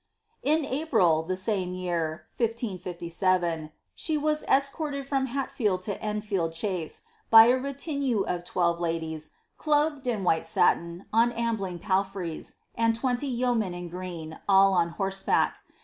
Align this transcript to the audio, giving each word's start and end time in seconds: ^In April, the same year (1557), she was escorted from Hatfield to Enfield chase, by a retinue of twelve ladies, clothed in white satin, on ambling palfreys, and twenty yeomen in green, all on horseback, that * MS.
^In 0.43 0.65
April, 0.67 1.21
the 1.21 1.35
same 1.37 1.75
year 1.75 2.25
(1557), 2.35 3.71
she 3.93 4.17
was 4.17 4.43
escorted 4.45 5.05
from 5.05 5.27
Hatfield 5.27 5.83
to 5.83 6.01
Enfield 6.01 6.53
chase, 6.53 7.03
by 7.29 7.45
a 7.45 7.55
retinue 7.59 8.21
of 8.23 8.43
twelve 8.43 8.79
ladies, 8.79 9.29
clothed 9.59 10.07
in 10.07 10.23
white 10.23 10.47
satin, 10.47 11.05
on 11.13 11.31
ambling 11.33 11.77
palfreys, 11.77 12.55
and 12.73 12.95
twenty 12.95 13.27
yeomen 13.27 13.75
in 13.75 13.89
green, 13.89 14.39
all 14.49 14.73
on 14.73 14.89
horseback, 14.89 15.57
that 15.57 15.69
* 15.69 15.69
MS. 15.69 15.73